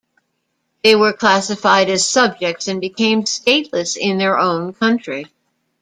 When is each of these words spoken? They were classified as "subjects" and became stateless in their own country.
They 0.83 0.95
were 0.95 1.13
classified 1.13 1.87
as 1.91 2.09
"subjects" 2.09 2.67
and 2.67 2.81
became 2.81 3.21
stateless 3.25 3.95
in 3.95 4.17
their 4.17 4.39
own 4.39 4.73
country. 4.73 5.27